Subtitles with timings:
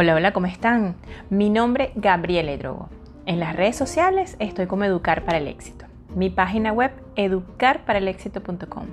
[0.00, 0.94] Hola, hola, ¿cómo están?
[1.28, 2.88] Mi nombre es Gabriela Drogo.
[3.26, 5.86] En las redes sociales estoy como Educar para el Éxito.
[6.14, 8.86] Mi página web educarparalexito.com.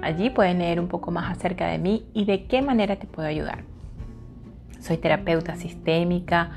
[0.00, 3.26] Allí pueden leer un poco más acerca de mí y de qué manera te puedo
[3.26, 3.64] ayudar.
[4.78, 6.52] Soy terapeuta sistémica,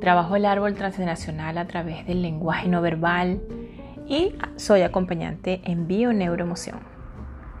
[0.00, 3.40] trabajo el árbol transgeneracional a través del lenguaje no verbal
[4.06, 6.78] y soy acompañante en bio-neuroemoción.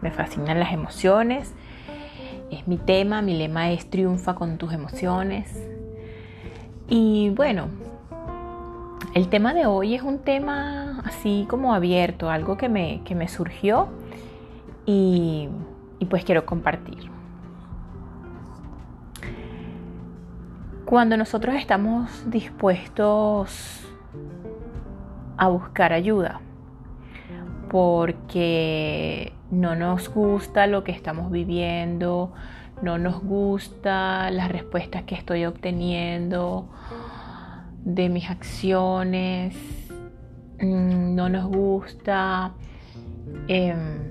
[0.02, 1.52] Me fascinan las emociones
[2.50, 5.54] es mi tema, mi lema es triunfa con tus emociones.
[6.88, 7.68] Y bueno,
[9.14, 13.28] el tema de hoy es un tema así como abierto, algo que me, que me
[13.28, 13.88] surgió
[14.86, 15.48] y,
[15.98, 17.10] y pues quiero compartir.
[20.84, 23.86] Cuando nosotros estamos dispuestos
[25.36, 26.40] a buscar ayuda,
[27.68, 32.32] porque no nos gusta lo que estamos viviendo,
[32.82, 36.68] no nos gusta las respuestas que estoy obteniendo
[37.84, 39.54] de mis acciones,
[40.60, 42.52] mm, no nos gusta
[43.48, 44.10] em,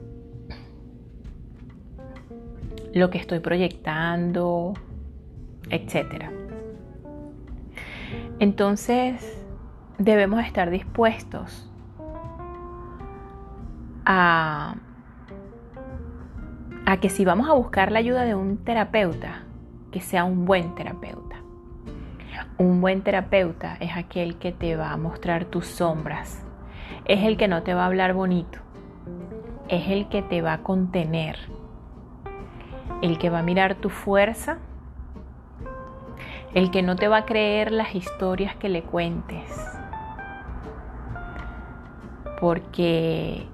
[2.93, 4.73] lo que estoy proyectando,
[5.69, 6.29] etc.
[8.39, 9.37] Entonces
[9.97, 11.66] debemos estar dispuestos
[14.09, 14.75] a
[17.01, 19.43] que si vamos a buscar la ayuda de un terapeuta,
[19.91, 21.35] que sea un buen terapeuta.
[22.57, 26.45] Un buen terapeuta es aquel que te va a mostrar tus sombras,
[27.05, 28.59] es el que no te va a hablar bonito,
[29.67, 31.37] es el que te va a contener,
[33.01, 34.57] el que va a mirar tu fuerza,
[36.53, 39.51] el que no te va a creer las historias que le cuentes,
[42.39, 43.45] porque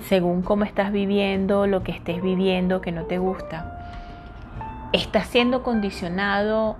[0.00, 3.74] según cómo estás viviendo, lo que estés viviendo que no te gusta,
[4.92, 6.76] estás siendo condicionado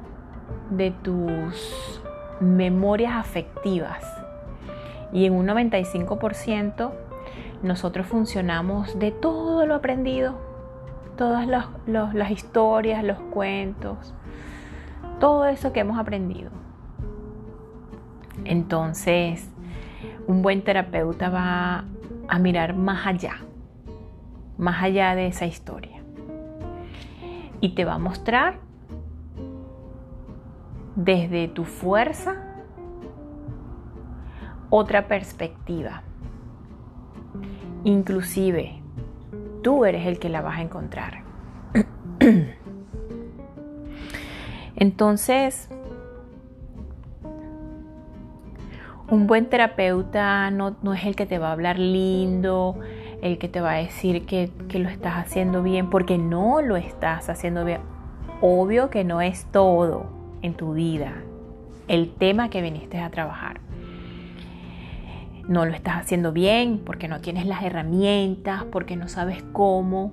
[0.70, 2.00] de tus
[2.40, 4.04] memorias afectivas.
[5.12, 6.92] Y en un 95%
[7.62, 10.38] nosotros funcionamos de todo lo aprendido,
[11.16, 14.14] todas las historias, los cuentos,
[15.18, 16.50] todo eso que hemos aprendido.
[18.44, 19.50] Entonces,
[20.28, 21.84] un buen terapeuta va
[22.28, 23.38] a mirar más allá,
[24.58, 26.02] más allá de esa historia.
[27.60, 28.58] Y te va a mostrar
[30.94, 32.36] desde tu fuerza
[34.70, 36.02] otra perspectiva.
[37.84, 38.82] Inclusive,
[39.62, 41.22] tú eres el que la vas a encontrar.
[44.76, 45.70] Entonces,
[49.10, 52.78] Un buen terapeuta no, es el que te va a hablar lindo,
[53.22, 56.76] el que te va a decir que, que, lo estás haciendo bien, porque no lo
[56.76, 57.80] estás haciendo bien.
[58.42, 60.10] Obvio que no es todo
[60.42, 61.14] en tu vida
[61.88, 63.60] el tema que viniste a trabajar.
[65.48, 70.12] No lo estás haciendo bien porque no tienes las herramientas, porque no sabes cómo.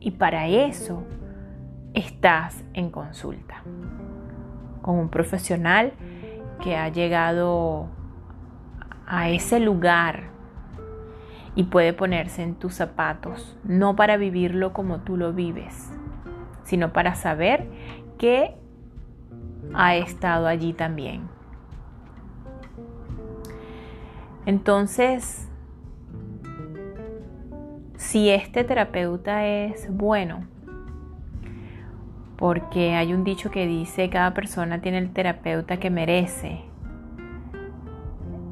[0.00, 1.04] Y para eso
[1.92, 3.62] estás en consulta
[4.80, 5.92] con un profesional
[6.62, 7.88] que ha llegado
[9.06, 10.30] a ese lugar
[11.54, 15.90] y puede ponerse en tus zapatos, no para vivirlo como tú lo vives,
[16.64, 17.68] sino para saber
[18.18, 18.54] que
[19.72, 21.28] ha estado allí también.
[24.46, 25.48] Entonces,
[27.96, 30.46] si este terapeuta es bueno,
[32.36, 36.64] porque hay un dicho que dice cada persona tiene el terapeuta que merece,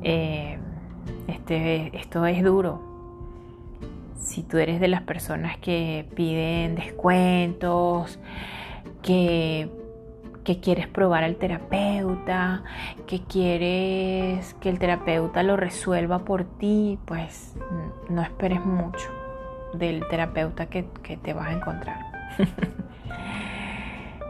[0.03, 0.59] eh,
[1.29, 2.81] este, esto es duro.
[4.17, 8.19] Si tú eres de las personas que piden descuentos,
[9.03, 9.69] que,
[10.45, 12.63] que quieres probar al terapeuta,
[13.07, 17.55] que quieres que el terapeuta lo resuelva por ti, pues
[18.09, 19.09] no esperes mucho
[19.75, 20.85] del terapeuta que,
[21.23, 21.99] te vas a encontrar.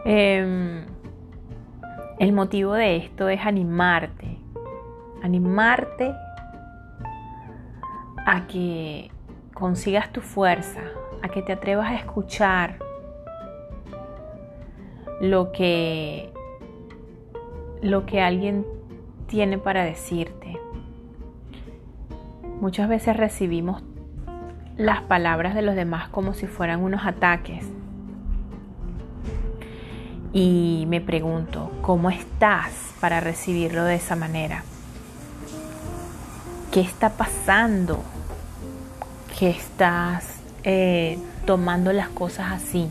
[0.05, 0.85] Em,
[2.19, 4.37] el motivo de esto es animarte
[5.23, 6.15] animarte
[8.27, 9.11] a que
[9.55, 10.81] consigas tu fuerza,
[11.23, 12.79] a que te atrevas a escuchar
[15.21, 16.33] lo que
[17.81, 18.65] lo que alguien
[19.27, 20.59] tiene para decirte.
[22.61, 23.83] Muchas veces recibimos
[24.77, 27.65] las palabras de los demás como si fueran unos ataques.
[30.33, 34.63] Y me pregunto, ¿cómo estás para recibirlo de esa manera?
[36.73, 38.03] ¿Qué está pasando?
[39.39, 40.25] Que estás
[40.65, 42.89] eh, tomando las cosas así.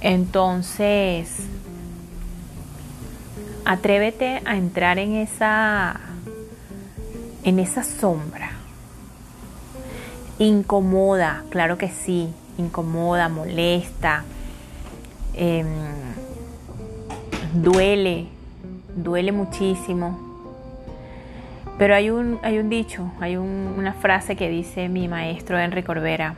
[0.00, 1.28] Entonces,
[3.66, 6.00] atrévete a entrar en esa
[7.44, 8.52] en esa sombra.
[10.38, 14.24] Incomoda, claro que sí, incomoda, molesta,
[15.34, 15.66] em,
[17.52, 18.28] duele,
[18.96, 20.31] duele muchísimo.
[21.78, 26.34] Pero hay un, hay un dicho, hay una frase que dice mi maestro Enrique Corbera,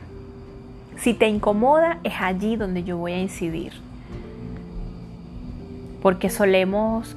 [0.97, 3.73] si te incomoda es allí donde yo voy a incidir.
[6.01, 7.15] Porque solemos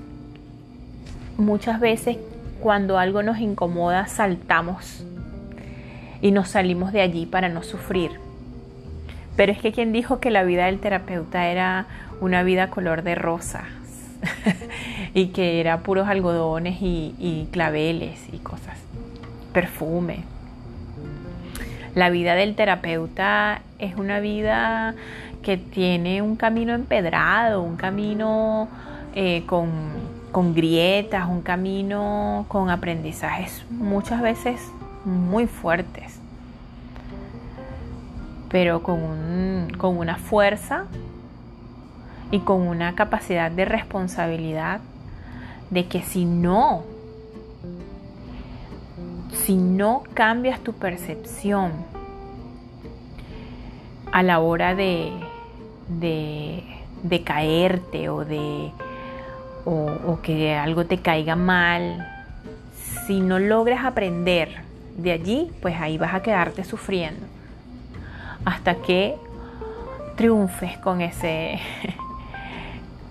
[1.37, 2.19] muchas veces
[2.61, 5.05] cuando algo nos incomoda saltamos
[6.21, 8.13] y nos salimos de allí para no sufrir.
[9.37, 11.87] Pero es que quien dijo que la vida del terapeuta era
[12.21, 13.65] una vida color de rosas
[15.15, 18.79] y que era puros algodones y, claveles y cosas,
[19.53, 20.25] perfume.
[21.95, 24.95] La vida del terapeuta es una vida
[25.43, 28.69] que tiene un camino empedrado, un camino
[29.15, 29.71] eh, con,
[30.31, 34.61] con grietas, un camino con aprendizajes muchas veces
[35.05, 36.19] muy fuertes,
[38.51, 40.87] pero con, un, con una fuerza
[42.31, 44.81] y con una capacidad de responsabilidad
[45.71, 46.85] de que si no,
[49.45, 51.73] si no cambias tu percepción
[54.13, 55.13] a la hora de,
[55.89, 58.73] de, caerte o de
[59.65, 62.07] o, que algo te caiga mal,
[63.07, 64.63] si no logras aprender
[64.97, 67.27] de allí, pues ahí vas a quedarte sufriendo
[68.45, 69.17] hasta que
[70.17, 71.61] triunfes con ese,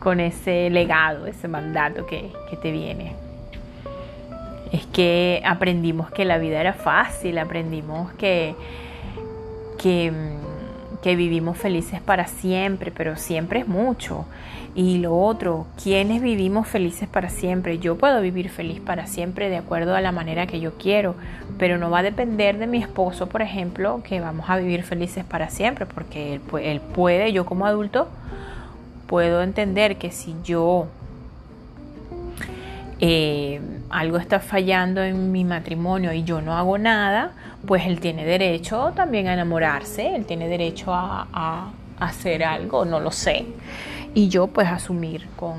[0.08, 3.12] con ese legado, ese mandato que, que, te viene.
[4.72, 8.56] Es que aprendimos que la vida era fácil, aprendimos que,
[9.78, 10.14] que
[11.02, 14.26] que vivimos felices para siempre, pero siempre es mucho.
[14.76, 17.80] Y lo otro, ¿quiénes vivimos felices para siempre?
[17.80, 21.16] Yo puedo vivir feliz para siempre de acuerdo a la manera que yo quiero,
[21.58, 25.26] pero no va a depender de mi esposo, por ejemplo, que vamos a vivir felices
[25.26, 28.08] para siempre, porque él puede, yo como adulto,
[29.08, 30.88] puedo entender que si yo
[33.00, 37.32] eh, algo está fallando en mi matrimonio y yo no hago nada,
[37.66, 43.12] pues él tiene derecho también a enamorarse, él tiene derecho a, hacer algo, no lo
[43.12, 43.46] sé.
[44.14, 45.56] Y yo pues asumir con,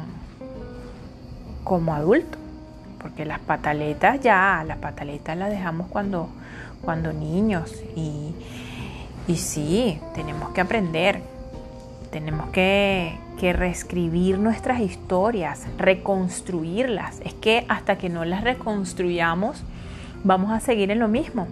[1.65, 2.39] como adulto,
[3.01, 6.29] porque las pataletas ya, las pataletas las dejamos cuando,
[6.83, 8.35] cuando niños y,
[9.27, 11.23] y sí, tenemos que aprender,
[12.11, 17.21] tenemos que, que reescribir nuestras historias, reconstruirlas.
[17.25, 19.63] Es que hasta que no las reconstruyamos,
[20.25, 21.47] vamos a seguir en lo mismo.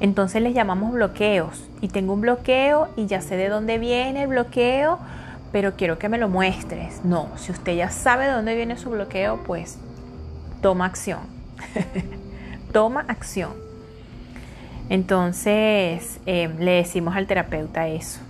[0.00, 1.64] Entonces les llamamos bloqueos.
[1.80, 4.98] Y tengo un bloqueo y ya sé de dónde viene el bloqueo,
[5.52, 7.04] pero quiero que me lo muestres.
[7.04, 9.78] No, si usted ya sabe de dónde viene su bloqueo, pues
[10.62, 11.20] toma acción.
[12.72, 13.52] toma acción.
[14.88, 18.20] Entonces eh, le decimos al terapeuta eso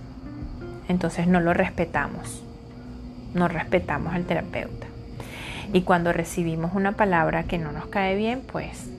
[0.89, 2.43] entonces no lo respetamos,
[3.33, 4.87] no respetamos al terapeuta.
[5.71, 8.89] Y cuando recibimos una palabra que no nos cae bien, pues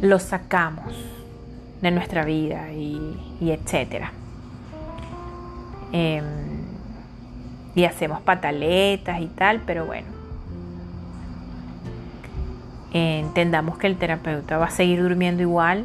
[0.00, 0.94] lo sacamos
[1.82, 4.12] de nuestra vida y, etcétera.
[5.92, 6.24] Em,
[7.74, 10.08] y hacemos pataletas y tal, pero bueno.
[12.92, 15.84] Entendamos que el terapeuta va a seguir durmiendo igual,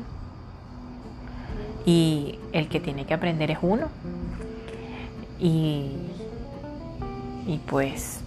[1.86, 3.88] y el que tiene que aprender es uno.
[5.40, 5.92] Y,
[7.46, 8.22] y pues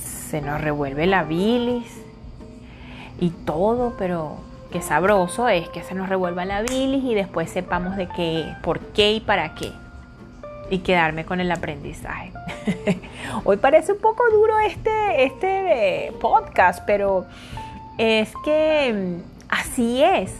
[0.00, 2.02] se nos revuelve la bilis
[3.20, 4.38] y todo, pero
[4.72, 8.80] qué sabroso es que se nos revuelva la bilis y después sepamos de qué, por
[8.80, 9.70] qué y para qué.
[10.70, 12.32] Y quedarme con el aprendizaje.
[13.44, 17.26] Hoy parece un poco duro este, este podcast, pero
[17.98, 20.34] es que mm, así es.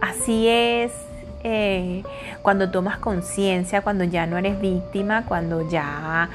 [0.00, 1.05] Así es
[1.48, 2.02] eh,
[2.42, 6.28] cuando tomas conciencia, cuando ya no eres víctima, cuando ya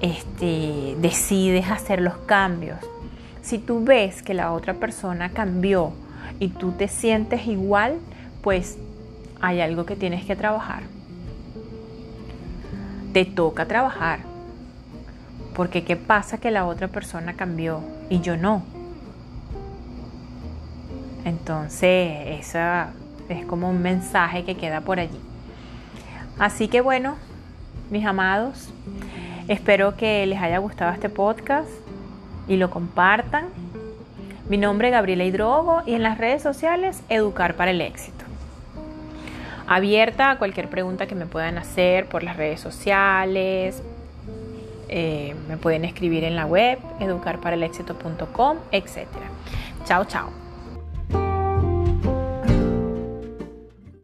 [0.00, 2.78] este, decides hacer los cambios.
[3.42, 5.92] Si tú ves que la otra persona cambió
[6.40, 7.98] y tú te sientes igual,
[8.42, 8.76] pues
[9.40, 10.82] hay algo que tienes que trabajar.
[13.12, 14.18] Te toca trabajar.
[15.54, 18.64] Porque ¿qué pasa que la otra persona cambió y yo no?
[21.24, 22.90] Entonces, esa
[23.34, 25.20] es como un mensaje que queda por allí.
[26.38, 27.16] Así que bueno,
[27.90, 28.70] mis amados,
[29.48, 31.68] espero que les haya gustado este podcast
[32.48, 33.48] y lo compartan.
[34.48, 38.24] Mi nombre es Gabriela Hidrogo y en las redes sociales Educar para el Éxito.
[39.66, 43.82] abierta a cualquier pregunta que me puedan hacer por las redes sociales.
[44.88, 49.06] Eh, me pueden escribir en la web educarparalexito.com, etc.
[49.84, 50.49] Chao, chao.